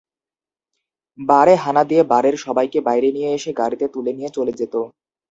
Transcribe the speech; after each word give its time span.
বারে 1.19 1.53
হানা 1.63 1.83
দিয়ে 1.83 2.03
বারের 2.11 2.35
সবাইকে 2.45 2.79
বাইরে 2.87 3.09
নিয়ে 3.11 3.29
এসে 3.33 3.51
গাড়িতে 3.53 3.85
তুলে 3.93 4.11
নিয়ে 4.17 4.29
চলে 4.37 4.53
যেত। 4.59 4.75